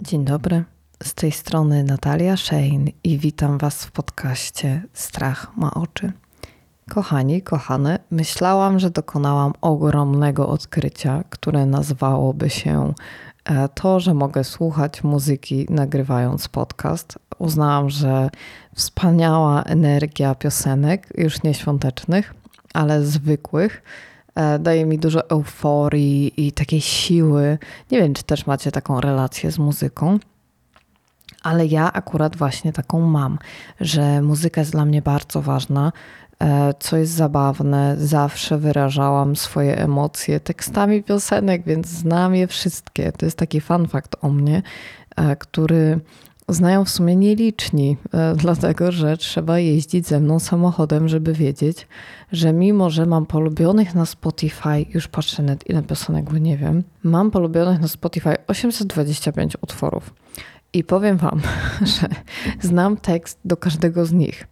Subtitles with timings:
[0.00, 0.64] Dzień dobry.
[1.02, 6.12] Z tej strony Natalia Shane i witam Was w podcaście Strach ma oczy.
[6.90, 12.94] Kochani, kochane, myślałam, że dokonałam ogromnego odkrycia, które nazywałoby się
[13.44, 17.18] e, to, że mogę słuchać muzyki nagrywając podcast.
[17.38, 18.30] Uznałam, że
[18.74, 22.34] wspaniała energia piosenek, już nie świątecznych,
[22.74, 23.82] ale zwykłych,
[24.58, 27.58] daje mi dużo euforii i takiej siły.
[27.90, 30.18] Nie wiem, czy też macie taką relację z muzyką.
[31.42, 33.38] Ale ja akurat właśnie taką mam,
[33.80, 35.92] że muzyka jest dla mnie bardzo ważna.
[36.42, 43.12] E, co jest zabawne, zawsze wyrażałam swoje emocje tekstami piosenek, więc znam je wszystkie.
[43.12, 44.62] To jest taki fun fact o mnie,
[45.16, 46.00] e, który
[46.48, 51.86] znają w sumie nieliczni, e, dlatego że trzeba jeździć ze mną samochodem, żeby wiedzieć,
[52.32, 56.82] że mimo, że mam polubionych na Spotify, już patrzę net ile piosenek, bo nie wiem,
[57.02, 60.14] mam polubionych na Spotify 825 utworów.
[60.72, 61.40] I powiem Wam,
[62.00, 62.08] że
[62.60, 64.46] znam tekst do każdego z nich.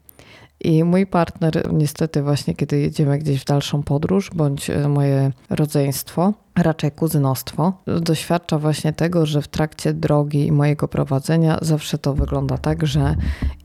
[0.64, 6.34] I mój partner, niestety, właśnie kiedy jedziemy gdzieś w dalszą podróż, bądź e, moje rodzeństwo,
[6.56, 12.58] raczej kuzynostwo, doświadcza właśnie tego, że w trakcie drogi i mojego prowadzenia zawsze to wygląda
[12.58, 13.16] tak, że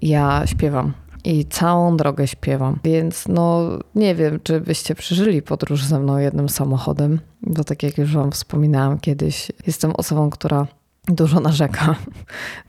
[0.01, 0.93] ja śpiewam.
[1.23, 2.79] I całą drogę śpiewam.
[2.83, 7.97] Więc no nie wiem, czy byście przeżyli podróż ze mną jednym samochodem, bo tak jak
[7.97, 10.67] już Wam wspominałam kiedyś, jestem osobą, która
[11.09, 11.95] dużo narzeka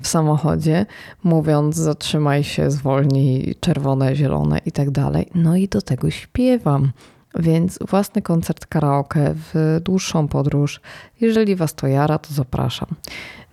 [0.03, 0.87] w samochodzie,
[1.25, 5.27] mówiąc zatrzymaj się, zwolnij, czerwone, zielone i tak dalej.
[5.35, 6.93] No i do tego śpiewam.
[7.39, 10.81] Więc własny koncert karaoke w dłuższą podróż.
[11.21, 12.89] Jeżeli Was to jara, to zapraszam.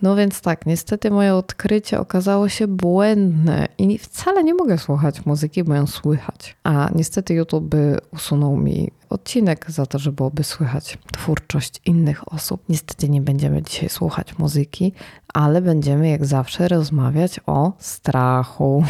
[0.01, 5.63] No więc tak, niestety moje odkrycie okazało się błędne i wcale nie mogę słuchać muzyki,
[5.63, 6.55] bo ją słychać.
[6.63, 7.75] A niestety YouTube
[8.13, 12.61] usunął mi odcinek za to, że byłoby słychać twórczość innych osób.
[12.69, 14.93] Niestety nie będziemy dzisiaj słuchać muzyki,
[15.33, 18.83] ale będziemy jak zawsze rozmawiać o strachu.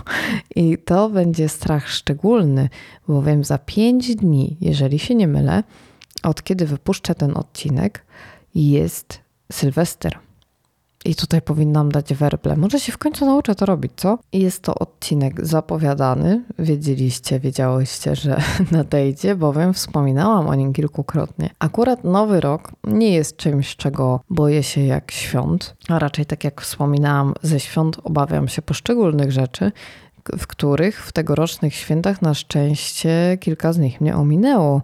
[0.56, 2.68] I to będzie strach szczególny,
[3.08, 5.62] bowiem za pięć dni, jeżeli się nie mylę,
[6.22, 8.04] od kiedy wypuszczę ten odcinek,
[8.54, 9.20] jest
[9.52, 10.18] Sylwester.
[11.04, 12.56] I tutaj powinnam dać werble.
[12.56, 14.18] Może się w końcu nauczę to robić, co?
[14.32, 16.42] I jest to odcinek zapowiadany.
[16.58, 18.40] Wiedzieliście, wiedziałyście, że
[18.72, 21.50] nadejdzie, bowiem wspominałam o nim kilkukrotnie.
[21.58, 26.60] Akurat nowy rok nie jest czymś, czego boję się jak świąt, a raczej tak jak
[26.60, 29.72] wspominałam, ze świąt obawiam się poszczególnych rzeczy,
[30.38, 34.82] w których w tegorocznych świętach na szczęście kilka z nich mnie ominęło.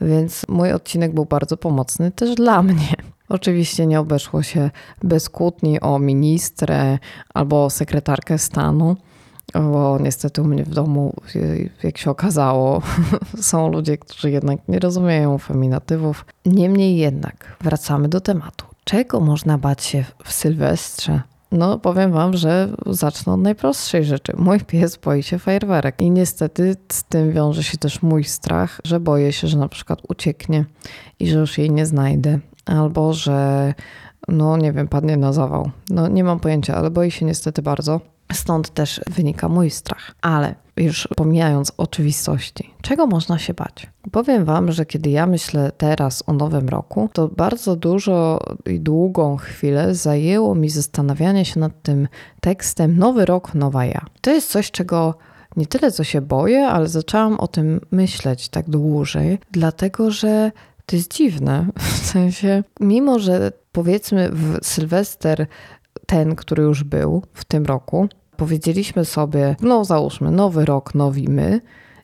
[0.00, 3.13] Więc mój odcinek był bardzo pomocny też dla mnie.
[3.34, 4.70] Oczywiście nie obeszło się
[5.02, 6.98] bez kłótni o ministrę
[7.34, 8.96] albo sekretarkę stanu,
[9.54, 11.14] bo niestety u mnie w domu,
[11.82, 12.82] jak się okazało,
[13.40, 16.24] są ludzie, którzy jednak nie rozumieją feminatywów.
[16.46, 18.66] Niemniej jednak wracamy do tematu.
[18.84, 21.20] Czego można bać się w Sylwestrze?
[21.52, 24.32] No, powiem Wam, że zacznę od najprostszej rzeczy.
[24.36, 29.00] Mój pies boi się fajerwerek i niestety z tym wiąże się też mój strach, że
[29.00, 30.64] boję się, że na przykład ucieknie
[31.20, 33.74] i że już jej nie znajdę albo że,
[34.28, 35.70] no nie wiem, padnie na zawał.
[35.90, 38.00] No nie mam pojęcia, ale boi się niestety bardzo.
[38.32, 40.14] Stąd też wynika mój strach.
[40.22, 43.86] Ale już pomijając oczywistości, czego można się bać?
[44.12, 49.36] Powiem Wam, że kiedy ja myślę teraz o nowym roku, to bardzo dużo i długą
[49.36, 52.08] chwilę zajęło mi zastanawianie się nad tym
[52.40, 54.04] tekstem Nowy rok, nowa ja.
[54.20, 55.14] To jest coś, czego
[55.56, 60.52] nie tyle co się boję, ale zaczęłam o tym myśleć tak dłużej, dlatego że
[60.86, 61.66] to jest dziwne.
[61.76, 65.46] W sensie, mimo że powiedzmy w Sylwester,
[66.06, 71.60] ten, który już był w tym roku, powiedzieliśmy sobie, no załóżmy, nowy rok, nowi my,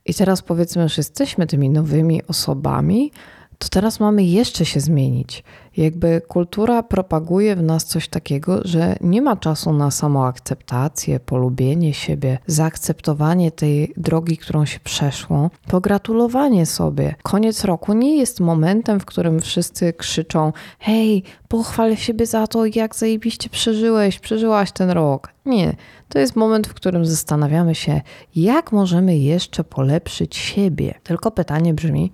[0.06, 3.12] i teraz powiedzmy, że jesteśmy tymi nowymi osobami,
[3.60, 5.44] to teraz mamy jeszcze się zmienić.
[5.76, 12.38] Jakby kultura propaguje w nas coś takiego, że nie ma czasu na samoakceptację, polubienie siebie,
[12.46, 17.14] zaakceptowanie tej drogi, którą się przeszło, pogratulowanie sobie.
[17.22, 22.94] Koniec roku nie jest momentem, w którym wszyscy krzyczą: Hej, pochwal siebie za to, jak
[22.94, 25.32] zajebiście przeżyłeś, przeżyłaś ten rok.
[25.46, 25.76] Nie.
[26.08, 28.00] To jest moment, w którym zastanawiamy się,
[28.36, 30.94] jak możemy jeszcze polepszyć siebie.
[31.02, 32.12] Tylko pytanie brzmi,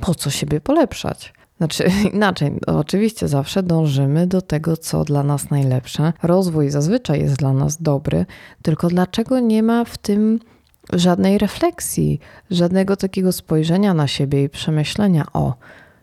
[0.00, 1.32] po co siebie polepszać?
[1.58, 6.12] Znaczy inaczej, oczywiście zawsze dążymy do tego, co dla nas najlepsze.
[6.22, 8.26] Rozwój zazwyczaj jest dla nas dobry,
[8.62, 10.40] tylko dlaczego nie ma w tym
[10.92, 15.54] żadnej refleksji, żadnego takiego spojrzenia na siebie i przemyślenia o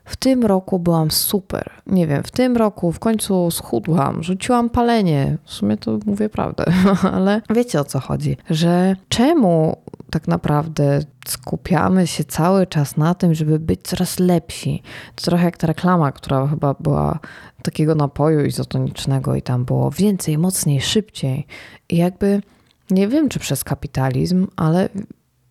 [0.06, 1.72] w tym roku byłam super.
[1.88, 5.38] Nie wiem, w tym roku w końcu schudłam, rzuciłam palenie.
[5.44, 6.66] W sumie to mówię prawdę,
[7.14, 9.78] ale wiecie o co chodzi, że czemu
[10.16, 14.82] tak naprawdę skupiamy się cały czas na tym, żeby być coraz lepsi.
[15.16, 17.20] To trochę jak ta reklama, która chyba była
[17.64, 21.48] takiego napoju izotonicznego i tam było więcej, mocniej, szybciej.
[21.90, 22.42] I jakby
[22.90, 24.90] nie wiem, czy przez kapitalizm, ale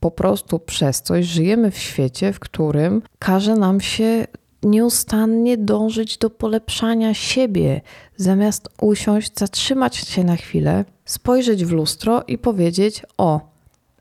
[0.01, 4.27] po prostu przez coś żyjemy w świecie, w którym każe nam się
[4.63, 7.81] nieustannie dążyć do polepszania siebie,
[8.17, 13.54] zamiast usiąść, zatrzymać się na chwilę, spojrzeć w lustro i powiedzieć: O,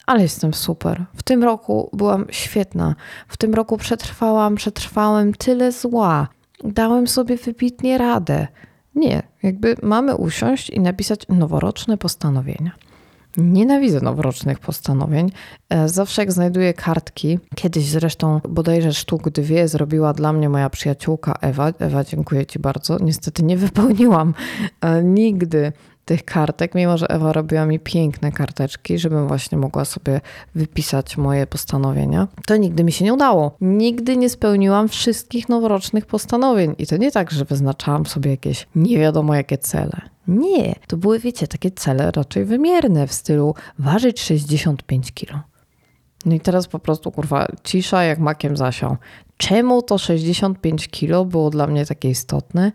[0.06, 1.06] ale jestem super.
[1.16, 2.96] W tym roku byłam świetna.
[3.28, 6.28] W tym roku przetrwałam, przetrwałem tyle zła.
[6.64, 8.48] Dałem sobie wybitnie radę.
[8.96, 12.72] Nie, jakby mamy usiąść i napisać noworoczne postanowienia.
[13.38, 15.32] Nienawidzę noworocznych postanowień.
[15.70, 21.36] E, zawsze jak znajduję kartki, kiedyś zresztą bodajże sztuk dwie zrobiła dla mnie moja przyjaciółka
[21.42, 21.72] Ewa.
[21.80, 22.98] Ewa, dziękuję Ci bardzo.
[23.00, 24.34] Niestety nie wypełniłam
[24.82, 25.72] e, nigdy
[26.06, 30.22] tych kartek, mimo że Ewa robiła mi piękne karteczki, żebym właśnie mogła sobie
[30.56, 33.56] wypisać moje postanowienia, to nigdy mi się nie udało.
[33.62, 36.76] Nigdy nie spełniłam wszystkich noworocznych postanowień.
[36.78, 40.02] I to nie tak, że wyznaczałam sobie jakieś nie wiadomo jakie cele.
[40.28, 45.40] Nie, to były, wiecie, takie cele raczej wymierne w stylu ważyć 65 kilo.
[46.26, 48.98] No i teraz po prostu, kurwa, cisza jak makiem zasią.
[49.38, 52.72] Czemu to 65 kilo było dla mnie takie istotne?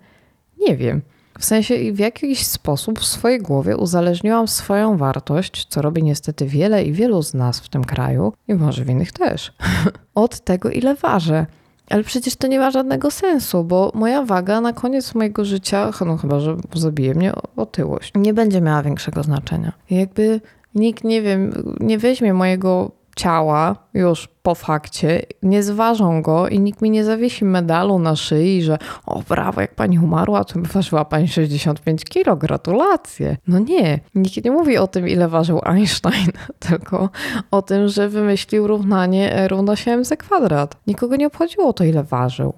[0.59, 1.03] Nie wiem.
[1.39, 6.85] W sensie w jakiś sposób w swojej głowie uzależniłam swoją wartość, co robi niestety wiele
[6.85, 9.53] i wielu z nas w tym kraju, i może w innych też,
[10.15, 11.47] od tego, ile ważę.
[11.91, 16.17] Ale przecież to nie ma żadnego sensu, bo moja waga na koniec mojego życia, no
[16.17, 19.73] chyba, że zabije mnie otyłość, nie będzie miała większego znaczenia.
[19.91, 20.41] Jakby
[20.75, 26.83] nikt, nie wiem, nie weźmie mojego ciała już po fakcie, nie zważą go i nikt
[26.83, 31.29] mi nie zawiesi medalu na szyi, że o brawo, jak pani umarła, to ważyła pani
[31.29, 33.37] 65 kilo, gratulacje.
[33.47, 36.33] No nie, nikt nie mówi o tym, ile ważył Einstein,
[36.69, 37.11] tylko
[37.51, 40.77] o tym, że wymyślił równanie E równa się mc kwadrat.
[40.87, 42.53] Nikogo nie obchodziło to, ile ważył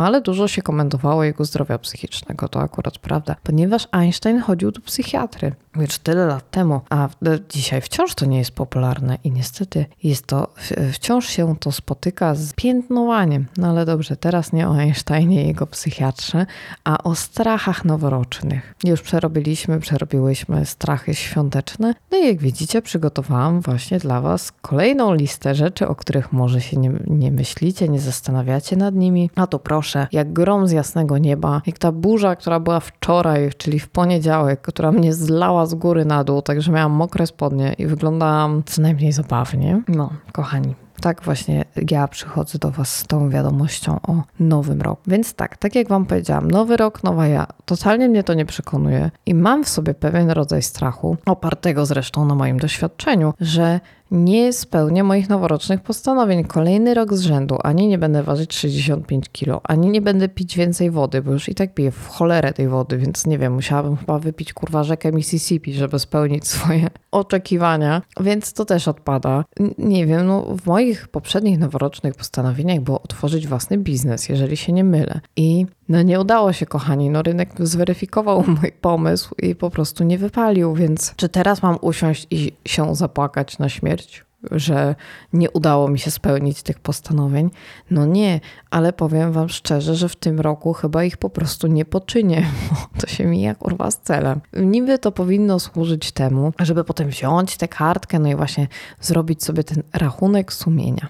[0.00, 2.48] ale dużo się komentowało jego zdrowia psychicznego.
[2.48, 7.08] To akurat prawda, ponieważ Einstein chodził do psychiatry już tyle lat temu, a
[7.48, 10.48] dzisiaj wciąż to nie jest popularne i niestety jest to,
[10.92, 13.46] wciąż się to spotyka z piętnowaniem.
[13.56, 16.46] No ale dobrze, teraz nie o Einsteinie i jego psychiatrze,
[16.84, 18.74] a o strachach noworocznych.
[18.84, 21.94] Już przerobiliśmy, przerobiłyśmy strachy świąteczne.
[22.10, 26.76] No i jak widzicie, przygotowałam właśnie dla Was kolejną listę rzeczy, o których może się
[26.76, 29.30] nie, nie myślicie, nie zastanawiacie nad nimi.
[29.36, 33.80] A to proszę, jak grom z jasnego nieba, jak ta burza, która była wczoraj, czyli
[33.80, 38.62] w poniedziałek, która mnie zlała z góry na dół, także miałam mokre spodnie i wyglądałam
[38.66, 39.82] co najmniej zabawnie.
[39.88, 45.02] No, kochani, tak właśnie ja przychodzę do Was z tą wiadomością o nowym roku.
[45.06, 47.46] Więc tak, tak jak Wam powiedziałam, nowy rok, nowa ja.
[47.70, 52.34] Totalnie mnie to nie przekonuje i mam w sobie pewien rodzaj strachu, opartego zresztą na
[52.34, 53.80] moim doświadczeniu, że
[54.10, 56.44] nie spełnię moich noworocznych postanowień.
[56.44, 57.58] Kolejny rok z rzędu.
[57.62, 61.54] Ani nie będę ważyć 65 kilo, ani nie będę pić więcej wody, bo już i
[61.54, 65.72] tak piję w cholerę tej wody, więc nie wiem, musiałabym chyba wypić kurwa rzekę Mississippi,
[65.72, 69.44] żeby spełnić swoje oczekiwania, więc to też odpada.
[69.78, 74.84] Nie wiem, no w moich poprzednich noworocznych postanowieniach było otworzyć własny biznes, jeżeli się nie
[74.84, 75.20] mylę.
[75.36, 77.10] I no nie udało się, kochani.
[77.10, 82.26] No rynek zweryfikował mój pomysł i po prostu nie wypalił, więc czy teraz mam usiąść
[82.30, 84.29] i się zapłakać na śmierć?
[84.50, 84.94] Że
[85.32, 87.50] nie udało mi się spełnić tych postanowień.
[87.90, 88.40] No nie,
[88.70, 92.46] ale powiem Wam szczerze, że w tym roku chyba ich po prostu nie poczynię,
[92.94, 94.40] bo to się mija kurwa z celem.
[94.52, 98.68] Niby to powinno służyć temu, żeby potem wziąć tę kartkę, no i właśnie
[99.00, 101.08] zrobić sobie ten rachunek sumienia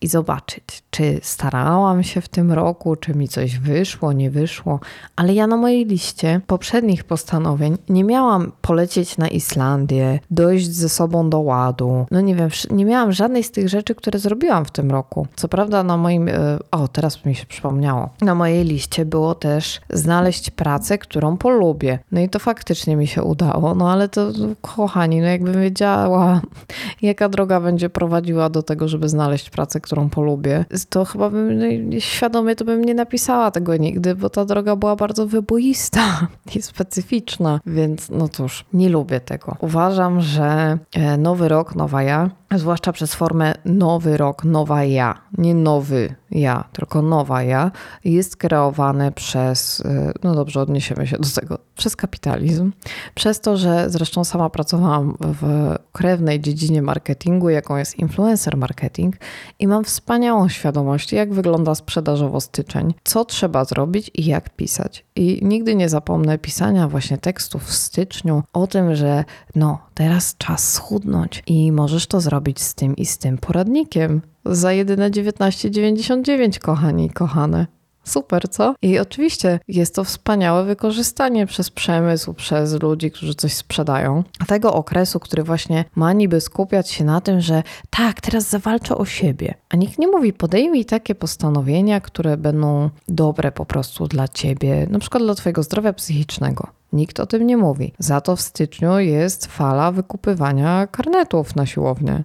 [0.00, 4.80] i zobaczyć, czy starałam się w tym roku, czy mi coś wyszło, nie wyszło,
[5.16, 11.30] ale ja na mojej liście poprzednich postanowień nie miałam polecieć na Islandię, dojść ze sobą
[11.30, 12.06] do ładu.
[12.10, 15.26] No nie wiem, nie miałam żadnej z tych rzeczy, które zrobiłam w tym roku.
[15.36, 19.80] Co prawda na moim, e, o teraz mi się przypomniało, na mojej liście było też
[19.90, 21.98] znaleźć pracę, którą polubię.
[22.12, 26.40] No i to faktycznie mi się udało, no ale to kochani, no jakbym wiedziała,
[27.02, 32.00] jaka droga będzie prowadziła do tego, żeby znaleźć pracę, którą polubię, to chyba bym no,
[32.00, 36.26] świadomie to bym nie napisała tego nigdy, bo ta droga była bardzo wyboista
[36.56, 39.56] i specyficzna, więc no cóż, nie lubię tego.
[39.60, 45.54] Uważam, że e, nowy rok, nowa ja zwłaszcza przez formę nowy rok, nowa ja, nie
[45.54, 47.70] nowy ja, tylko nowa ja,
[48.04, 52.72] jest kreowane przez, y, no dobrze, odniesiemy się do tego, przez kapitalizm,
[53.14, 59.16] przez to, że zresztą sama pracowałam w krewnej dziedzinie marketingu, jaką jest influencer marketing
[59.58, 65.04] i mam wspaniałą świadomość, jak wygląda sprzedażowo styczeń, co trzeba zrobić i jak pisać.
[65.16, 70.72] I nigdy nie zapomnę pisania właśnie tekstów w styczniu o tym, że no, teraz czas
[70.72, 77.06] schudnąć i możesz to zrobić z tym i z tym poradnikiem za jedyne 19,99, kochani
[77.06, 77.66] i kochane.
[78.04, 78.74] Super, co?
[78.82, 84.24] I oczywiście jest to wspaniałe wykorzystanie przez przemysł, przez ludzi, którzy coś sprzedają.
[84.46, 89.04] Tego okresu, który właśnie ma niby skupiać się na tym, że tak, teraz zawalczę o
[89.04, 89.54] siebie.
[89.68, 94.98] A nikt nie mówi, podejmij takie postanowienia, które będą dobre po prostu dla ciebie, na
[94.98, 96.79] przykład dla twojego zdrowia psychicznego.
[96.92, 97.92] Nikt o tym nie mówi.
[97.98, 102.24] Za to w styczniu jest fala wykupywania karnetów na siłownię.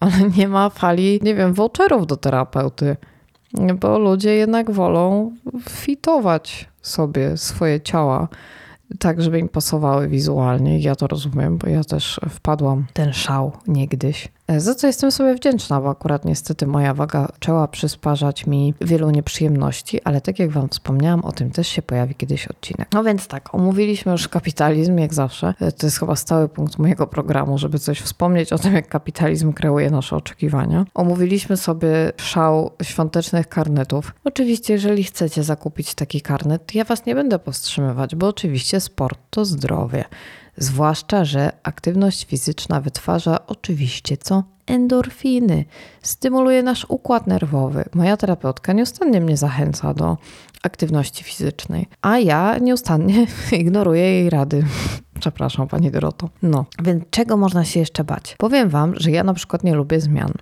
[0.00, 2.96] Ale nie ma fali, nie wiem, voucherów do terapeuty
[3.80, 5.32] bo ludzie jednak wolą
[5.68, 8.28] fitować sobie swoje ciała
[8.98, 10.78] tak, żeby im pasowały wizualnie.
[10.78, 14.28] Ja to rozumiem, bo ja też wpadłam ten szał niegdyś.
[14.48, 20.02] Za co jestem sobie wdzięczna, bo akurat niestety moja waga zaczęła przysparzać mi wielu nieprzyjemności,
[20.04, 22.88] ale tak jak Wam wspomniałam, o tym też się pojawi kiedyś odcinek.
[22.92, 25.54] No więc tak, omówiliśmy już kapitalizm, jak zawsze.
[25.60, 29.52] E, to jest chyba stały punkt mojego programu, żeby coś wspomnieć o tym, jak kapitalizm
[29.52, 30.84] kreuje nasze oczekiwania.
[30.94, 34.14] Omówiliśmy sobie szał świątecznych karnetów.
[34.24, 39.44] Oczywiście, jeżeli chcecie zakupić taki karnet, ja Was nie będę powstrzymywać, bo oczywiście sport to
[39.44, 40.04] zdrowie.
[40.56, 44.44] Zwłaszcza, że aktywność fizyczna wytwarza oczywiście co?
[44.66, 45.64] Endorfiny.
[46.02, 47.84] Stymuluje nasz układ nerwowy.
[47.94, 50.16] Moja terapeutka nieustannie mnie zachęca do
[50.62, 53.26] aktywności fizycznej, a ja nieustannie
[53.62, 54.64] ignoruję jej rady.
[55.20, 56.30] Przepraszam, pani Doroto.
[56.42, 58.34] No, więc czego można się jeszcze bać?
[58.38, 60.32] Powiem wam, że ja na przykład nie lubię zmian.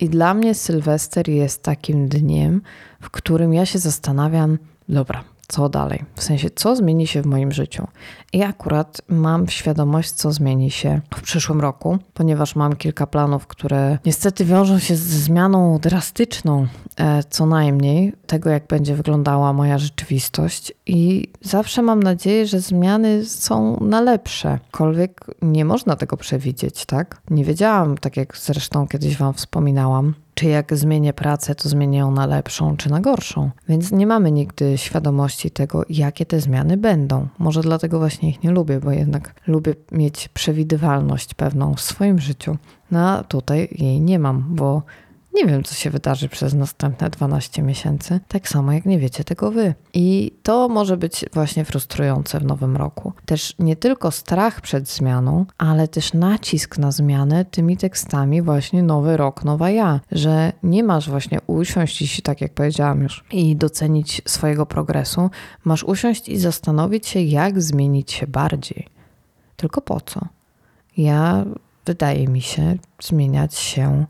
[0.00, 2.62] I dla mnie Sylwester jest takim dniem,
[3.00, 7.52] w którym ja się zastanawiam, dobra, co dalej, w sensie co zmieni się w moim
[7.52, 7.86] życiu.
[8.32, 13.98] I akurat mam świadomość, co zmieni się w przyszłym roku, ponieważ mam kilka planów, które
[14.06, 16.66] niestety wiążą się z zmianą drastyczną,
[16.96, 20.72] e, co najmniej tego, jak będzie wyglądała moja rzeczywistość.
[20.86, 24.58] I zawsze mam nadzieję, że zmiany są na lepsze.
[24.70, 27.22] Kolwiek nie można tego przewidzieć, tak?
[27.30, 32.10] Nie wiedziałam, tak jak zresztą kiedyś Wam wspominałam, czy jak zmienię pracę, to zmienię ją
[32.10, 33.50] na lepszą czy na gorszą.
[33.68, 37.28] Więc nie mamy nigdy świadomości tego, jakie te zmiany będą.
[37.38, 42.56] Może dlatego właśnie ich nie lubię, bo jednak lubię mieć przewidywalność pewną w swoim życiu.
[42.90, 44.82] No a tutaj jej nie mam, bo
[45.34, 49.50] nie wiem, co się wydarzy przez następne 12 miesięcy, tak samo jak nie wiecie tego
[49.50, 49.74] wy.
[49.94, 53.12] I to może być właśnie frustrujące w nowym roku.
[53.26, 59.16] Też nie tylko strach przed zmianą, ale też nacisk na zmianę tymi tekstami właśnie nowy
[59.16, 64.22] rok, nowa ja, że nie masz właśnie usiąść i tak jak powiedziałam już i docenić
[64.26, 65.30] swojego progresu,
[65.64, 68.86] masz usiąść i zastanowić się, jak zmienić się bardziej.
[69.56, 70.20] Tylko po co?
[70.96, 71.44] Ja
[71.86, 74.06] wydaje mi się zmieniać się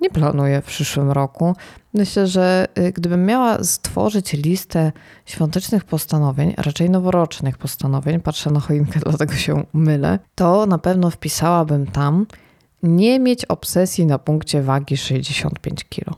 [0.00, 1.56] nie planuję w przyszłym roku.
[1.94, 4.92] Myślę, że y, gdybym miała stworzyć listę
[5.26, 11.86] świątecznych postanowień, raczej noworocznych postanowień, patrzę na choinkę, dlatego się mylę, to na pewno wpisałabym
[11.86, 12.26] tam
[12.82, 16.16] nie mieć obsesji na punkcie wagi 65 kg.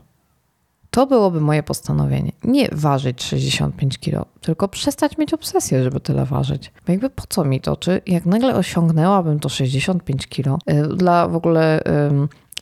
[0.91, 2.31] To byłoby moje postanowienie.
[2.43, 6.71] Nie ważyć 65 kg, tylko przestać mieć obsesję, żeby tyle ważyć.
[6.85, 7.77] Bo jakby po co mi to?
[7.77, 10.57] Czy jak nagle osiągnęłabym to 65 kg?
[10.71, 11.83] Y, dla w ogóle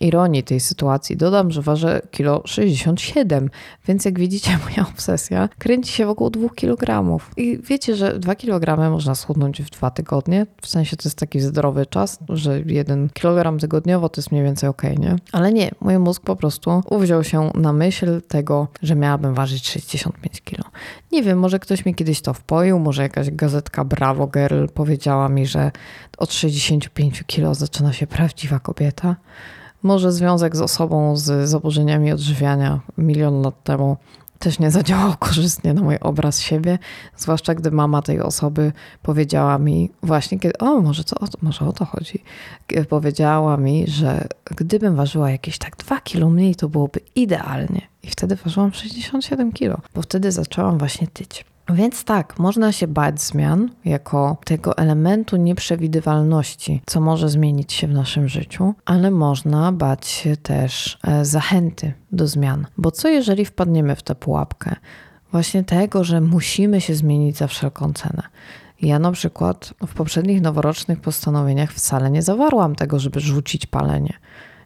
[0.02, 3.50] ironii tej sytuacji dodam, że ważę kilo 67,
[3.88, 7.18] więc jak widzicie moja obsesja kręci się wokół 2 kg.
[7.38, 11.40] I wiecie, że 2 kg można schudnąć w dwa tygodnie, w sensie to jest taki
[11.40, 15.16] zdrowy czas, że 1 kg tygodniowo to jest mniej więcej ok, nie?
[15.32, 20.42] Ale nie, mój mózg po prostu uwziął się na myśl tego, że miałabym ważyć 65
[20.42, 20.72] kg.
[21.12, 25.46] Nie wiem, może ktoś mi kiedyś to wpoił, może jakaś gazetka Bravo Girl powiedziała mi,
[25.46, 25.72] że
[26.18, 29.16] od 65 kg zaczyna się prawdziwa kobieta.
[29.84, 33.98] Może związek z osobą z zaburzeniami odżywiania milion lat temu
[34.40, 36.80] też nie zadziałał korzystnie na mój obraz siebie,
[37.18, 41.86] zwłaszcza gdy mama tej osoby powiedziała mi właśnie, kiedy, o może, to, może o to
[41.86, 42.24] chodzi,
[42.90, 47.82] powiedziała mi, że gdybym ważyła jakieś tak 2 kilo mniej, to byłoby idealnie.
[48.04, 51.46] I wtedy ważyłam 67 kilo, bo wtedy zaczęłam właśnie tyć.
[51.70, 57.94] Więc tak, można się bać zmian jako tego elementu nieprzewidywalności, co może zmienić się w
[57.94, 62.68] naszym życiu, ale można bać się też e, zachęty do zmian.
[62.78, 64.76] Bo co jeżeli wpadniemy w tę pułapkę?
[65.32, 68.24] Właśnie tego, że musimy się zmienić za wszelką cenę.
[68.82, 74.14] Ja na przykład w poprzednich noworocznych postanowieniach wcale nie zawarłam tego, żeby rzucić palenie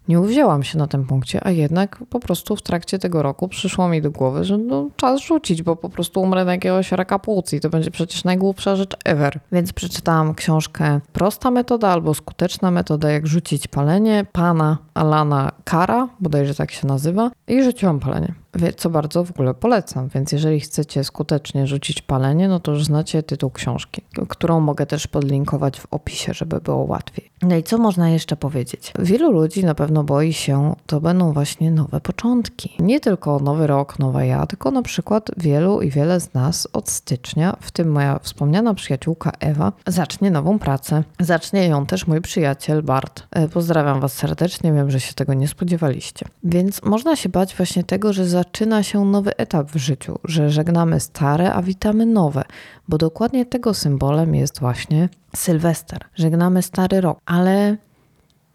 [0.08, 3.90] nie uwzięłam się na tym punkcie, a jednak po prostu w trakcie tego roku przyszło
[3.90, 7.54] mi do głowy, że no, czas rzucić, bo po prostu umrę na jakiegoś raka płuc
[7.54, 9.40] i to będzie przecież najgłupsza rzecz ever.
[9.52, 16.56] Więc przeczytałam książkę Prosta metoda albo skuteczna metoda, jak rzucić palenie pana Alana Kara, bodajże
[16.56, 18.41] tak się nazywa, i rzuciłam palenie
[18.78, 20.08] co bardzo w ogóle polecam.
[20.08, 25.08] Więc jeżeli chcecie skutecznie rzucić palenie, no to już znacie tytuł książki, którą mogę też
[25.08, 27.32] podlinkować w opisie, żeby było łatwiej.
[27.42, 28.94] No i co można jeszcze powiedzieć?
[29.00, 32.76] Wielu ludzi na pewno boi się, to będą właśnie nowe początki.
[32.80, 36.90] Nie tylko nowy rok, nowa ja, tylko na przykład wielu i wiele z nas od
[36.90, 41.04] stycznia, w tym moja wspomniana przyjaciółka Ewa, zacznie nową pracę.
[41.20, 43.24] Zacznie ją też mój przyjaciel Bart.
[43.32, 46.26] E, pozdrawiam Was serdecznie, wiem, że się tego nie spodziewaliście.
[46.44, 50.50] Więc można się bać właśnie tego, że za zaczyna się nowy etap w życiu, że
[50.50, 52.44] żegnamy stare, a witamy nowe,
[52.88, 56.00] bo dokładnie tego symbolem jest właśnie Sylwester.
[56.16, 57.78] Żegnamy stary rok, ale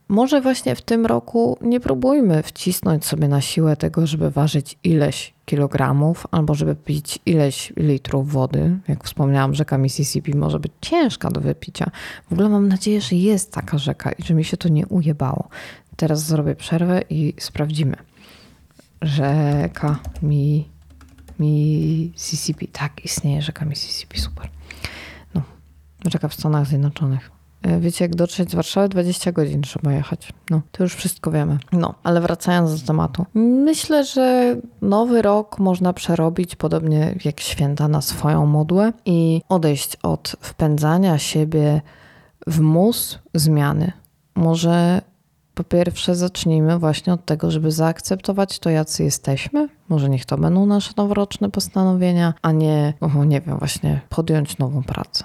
[0.09, 5.35] może właśnie w tym roku nie próbujmy wcisnąć sobie na siłę tego, żeby ważyć ileś
[5.45, 8.79] kilogramów albo żeby pić ileś litrów wody.
[8.89, 11.91] Jak wspomniałam, rzeka Mississippi może być ciężka do wypicia.
[12.29, 15.49] W ogóle mam nadzieję, że jest taka rzeka i że mi się to nie ujebało.
[15.97, 17.97] Teraz zrobię przerwę i sprawdzimy.
[19.03, 20.69] Rzeka Mi,
[21.39, 22.69] Mississippi.
[22.69, 24.49] Tak, istnieje rzeka Mississippi, super.
[25.35, 25.43] No,
[26.07, 27.31] rzeka w Stanach Zjednoczonych.
[27.63, 28.89] E, wiecie, jak dotrzeć z Warszawy?
[28.89, 30.33] 20 godzin trzeba jechać.
[30.51, 31.59] No, to już wszystko wiemy.
[31.73, 33.27] No, ale wracając do tematu.
[33.35, 40.37] Myślę, że nowy rok można przerobić podobnie jak święta na swoją modłę i odejść od
[40.41, 41.81] wpędzania siebie
[42.47, 43.93] w mus zmiany.
[44.35, 45.03] Może
[45.57, 49.69] po pierwsze, zacznijmy właśnie od tego, żeby zaakceptować to, jacy jesteśmy.
[49.89, 54.83] Może niech to będą nasze noworoczne postanowienia, a nie, oh, nie wiem, właśnie podjąć nową
[54.83, 55.25] pracę.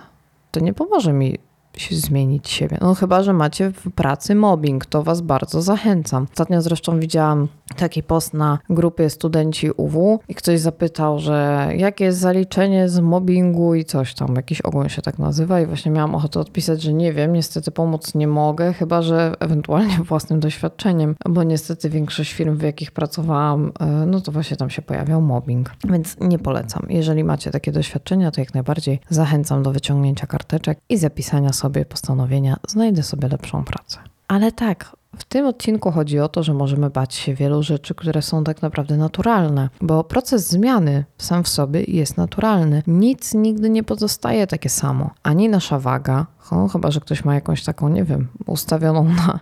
[0.51, 1.37] To nie pomoże mi
[1.77, 2.77] się zmienić siebie.
[2.81, 6.27] No chyba, że macie w pracy mobbing, to was bardzo zachęcam.
[6.31, 12.19] Ostatnio zresztą widziałam taki post na grupie studenci UW i ktoś zapytał, że jakie jest
[12.19, 16.39] zaliczenie z mobbingu i coś tam, jakiś ogólnie się tak nazywa i właśnie miałam ochotę
[16.39, 21.89] odpisać, że nie wiem, niestety pomóc nie mogę, chyba, że ewentualnie własnym doświadczeniem, bo niestety
[21.89, 26.39] większość firm, w jakich pracowałam, e, no to właśnie tam się pojawiał mobbing, więc nie
[26.39, 26.85] polecam.
[26.89, 32.57] Jeżeli macie takie doświadczenia, to jak najbardziej zachęcam do wyciągnięcia karteczek i zapisania sobie postanowienia,
[32.67, 33.99] znajdę sobie lepszą pracę.
[34.27, 38.21] Ale tak, w tym odcinku chodzi o to, że możemy bać się wielu rzeczy, które
[38.21, 42.83] są tak naprawdę naturalne, bo proces zmiany sam w sobie jest naturalny.
[42.87, 45.09] Nic nigdy nie pozostaje takie samo.
[45.23, 49.39] Ani nasza waga, no, chyba że ktoś ma jakąś taką, nie wiem, ustawioną na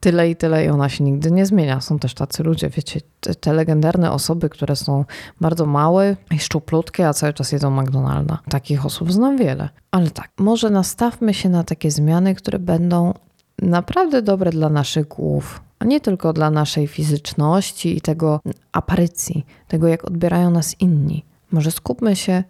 [0.00, 1.80] tyle i tyle i ona się nigdy nie zmienia.
[1.80, 5.04] Są też tacy ludzie, wiecie, te, te legendarne osoby, które są
[5.40, 8.38] bardzo małe i szczuplutkie, a cały czas jedzą McDonalda.
[8.48, 9.68] Takich osób znam wiele.
[9.90, 13.14] Ale tak, może nastawmy się na takie zmiany, które będą
[13.62, 18.40] naprawdę dobre dla naszych głów, a nie tylko dla naszej fizyczności i tego
[18.72, 21.24] aparycji, tego jak odbierają nas inni.
[21.52, 22.44] Może skupmy się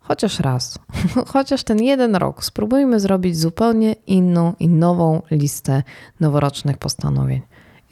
[0.00, 0.78] chociaż raz,
[1.32, 5.82] chociaż ten jeden rok, spróbujmy zrobić zupełnie inną i nową listę
[6.20, 7.40] noworocznych postanowień.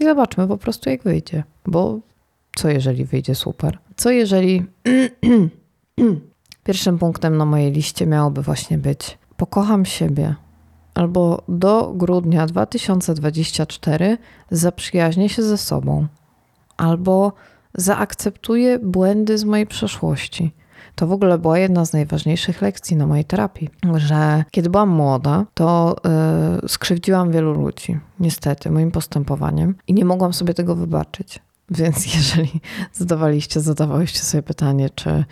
[0.00, 1.44] I zobaczmy po prostu, jak wyjdzie.
[1.66, 1.98] Bo
[2.57, 3.78] co jeżeli wyjdzie super?
[3.96, 4.64] Co jeżeli
[6.64, 10.35] pierwszym punktem na mojej liście miałoby właśnie być pokocham siebie,
[10.98, 14.18] albo do grudnia 2024
[14.50, 16.06] zaprzyjaźnię się ze sobą,
[16.76, 17.32] albo
[17.74, 20.52] zaakceptuję błędy z mojej przeszłości.
[20.94, 25.44] To w ogóle była jedna z najważniejszych lekcji na mojej terapii, że kiedy byłam młoda,
[25.54, 25.96] to
[26.62, 31.38] yy, skrzywdziłam wielu ludzi, niestety, moim postępowaniem i nie mogłam sobie tego wybaczyć.
[31.70, 32.61] Więc jeżeli
[32.92, 35.24] zadawaliście, zadawałyście sobie pytanie, czy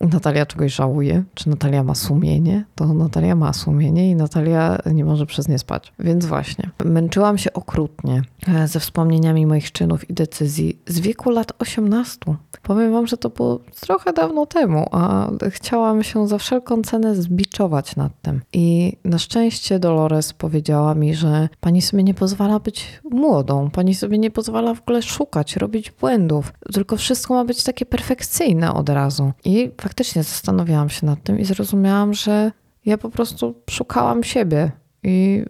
[0.00, 5.26] Natalia czegoś żałuje, czy Natalia ma sumienie, to Natalia ma sumienie i Natalia nie może
[5.26, 5.92] przez nie spać.
[5.98, 11.52] Więc właśnie, męczyłam się okrutnie e, ze wspomnieniami moich czynów i decyzji z wieku lat
[11.58, 12.18] 18.
[12.62, 17.96] Powiem wam, że to było trochę dawno temu, a chciałam się za wszelką cenę zbiczować
[17.96, 18.40] nad tym.
[18.52, 24.18] I na szczęście Dolores powiedziała mi, że pani sobie nie pozwala być młodą, pani sobie
[24.18, 29.32] nie pozwala w ogóle szukać, robić błędów, tylko wszystko ma być takie perfekcyjne od razu.
[29.44, 32.52] I faktycznie zastanawiałam się nad tym i zrozumiałam, że
[32.86, 34.72] ja po prostu szukałam siebie
[35.02, 35.44] i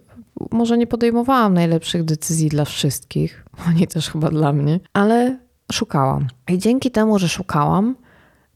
[0.51, 5.39] może nie podejmowałam najlepszych decyzji dla wszystkich, ani też chyba dla mnie, ale
[5.71, 6.27] szukałam.
[6.49, 7.95] I dzięki temu, że szukałam,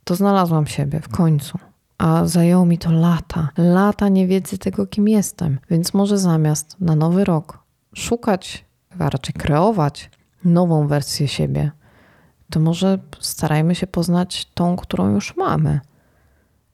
[0.03, 1.59] to znalazłam siebie w końcu.
[1.97, 5.59] A zajęło mi to lata, lata niewiedzy tego, kim jestem.
[5.69, 7.59] Więc może zamiast na nowy rok
[7.95, 8.65] szukać,
[8.99, 10.09] a raczej kreować
[10.45, 11.71] nową wersję siebie,
[12.49, 15.79] to może starajmy się poznać tą, którą już mamy.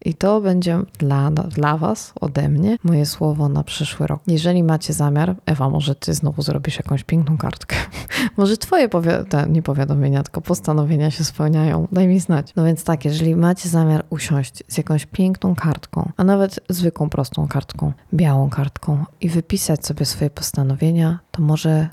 [0.06, 4.22] I to będzie dla, dla Was, ode mnie, moje słowo na przyszły rok.
[4.28, 7.76] Jeżeli macie zamiar, Ewa, może Ty znowu zrobisz jakąś piękną kartkę.
[8.38, 11.88] może Twoje powi- nie powiadomienia, tylko postanowienia się spełniają.
[11.92, 12.56] Daj mi znać.
[12.56, 17.48] No więc tak, jeżeli macie zamiar usiąść z jakąś piękną kartką, a nawet zwykłą, prostą
[17.48, 21.90] kartką, białą kartką i wypisać sobie swoje postanowienia, to może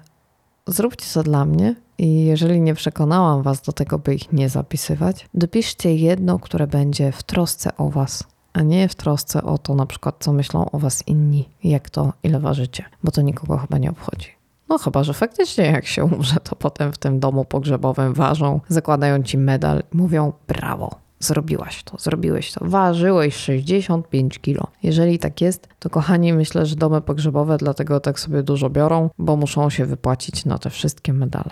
[0.66, 5.28] zróbcie to dla mnie i jeżeli nie przekonałam Was do tego, by ich nie zapisywać,
[5.34, 9.86] dopiszcie jedno, które będzie w trosce o Was, a nie w trosce o to na
[9.86, 13.90] przykład, co myślą o Was inni, jak to, ile ważycie, bo to nikogo chyba nie
[13.90, 14.28] obchodzi.
[14.68, 19.22] No chyba, że faktycznie jak się umrze, to potem w tym domu pogrzebowym ważą, zakładają
[19.22, 24.66] ci medal, mówią brawo, zrobiłaś to, zrobiłeś to, ważyłeś 65 kilo.
[24.82, 29.36] Jeżeli tak jest, to kochani, myślę, że domy pogrzebowe dlatego tak sobie dużo biorą, bo
[29.36, 31.50] muszą się wypłacić na te wszystkie medale.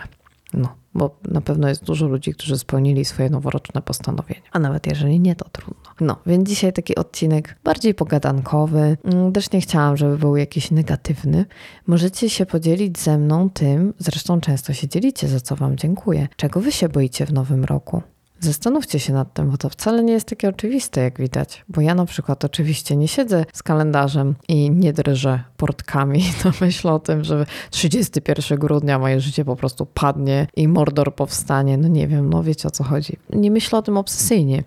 [0.53, 4.41] No, bo na pewno jest dużo ludzi, którzy spełnili swoje noworoczne postanowienia.
[4.51, 5.83] A nawet jeżeli nie, to trudno.
[6.01, 8.97] No, więc dzisiaj taki odcinek bardziej pogadankowy.
[9.03, 11.45] Mm, Też nie chciałam, żeby był jakiś negatywny.
[11.87, 16.27] Możecie się podzielić ze mną tym, zresztą często się dzielicie, za co Wam dziękuję.
[16.35, 18.01] Czego Wy się boicie w nowym roku?
[18.39, 21.65] Zastanówcie się nad tym, bo to wcale nie jest takie oczywiste, jak widać.
[21.69, 26.23] Bo ja na przykład oczywiście nie siedzę z kalendarzem i nie drżę portkami.
[26.45, 31.77] No myślę o tym, że 31 grudnia moje życie po prostu padnie i Mordor powstanie.
[31.77, 33.17] No nie wiem, no wiecie o co chodzi.
[33.33, 34.63] Nie myślę o tym obsesyjnie.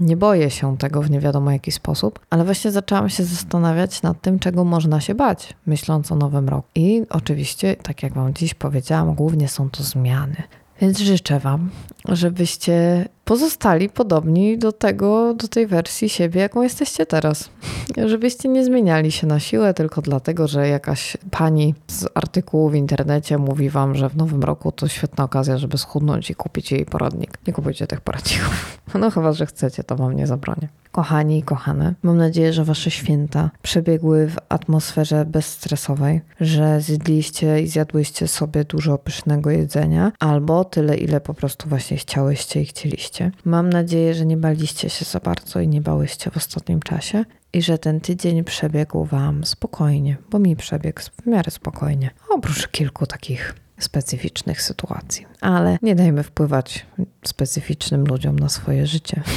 [0.00, 4.20] Nie boję się tego w nie wiadomo jaki sposób, ale właśnie zaczęłam się zastanawiać nad
[4.20, 6.68] tym, czego można się bać, myśląc o nowym roku.
[6.74, 10.36] I oczywiście, tak jak Wam dziś powiedziałam, głównie są to zmiany.
[10.80, 11.70] Więc życzę Wam,
[12.08, 17.50] żebyście pozostali podobni do tego, do tej wersji siebie, jaką jesteście teraz.
[18.06, 23.38] Żebyście nie zmieniali się na siłę tylko dlatego, że jakaś pani z artykułu w internecie
[23.38, 27.38] mówi Wam, że w nowym roku to świetna okazja, żeby schudnąć i kupić jej poradnik.
[27.46, 28.78] Nie kupujcie tych poradników.
[29.00, 30.68] No chyba, że chcecie, to Wam nie zabronię.
[30.92, 37.68] Kochani i kochane, mam nadzieję, że Wasze święta przebiegły w atmosferze bezstresowej, że zjedliście i
[37.68, 43.13] zjadłyście sobie dużo pysznego jedzenia, albo tyle, ile po prostu właśnie chciałyście i chcieliście.
[43.44, 47.62] Mam nadzieję, że nie baliście się za bardzo i nie bałyście w ostatnim czasie i
[47.62, 53.54] że ten tydzień przebiegł Wam spokojnie, bo mi przebiegł w miarę spokojnie, oprócz kilku takich
[53.78, 55.26] specyficznych sytuacji.
[55.40, 56.86] Ale nie dajmy wpływać
[57.24, 59.22] specyficznym ludziom na swoje życie.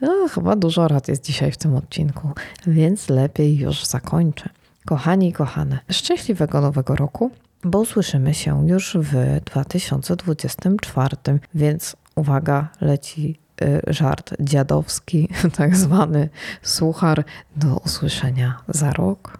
[0.00, 2.30] No, chyba dużo rad jest dzisiaj w tym odcinku,
[2.66, 4.48] więc lepiej już zakończę.
[4.86, 7.30] Kochani i kochane, szczęśliwego nowego roku,
[7.64, 11.16] bo usłyszymy się już w 2024,
[11.54, 16.28] więc uwaga, leci y, żart dziadowski, tak zwany
[16.62, 17.24] suchar.
[17.56, 19.36] Do usłyszenia za rok.